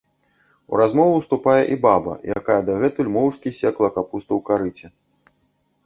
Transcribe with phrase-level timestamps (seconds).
[0.71, 4.87] У размову ўступае і баба, якая дагэтуль моўчкі секла капусту ў карыце.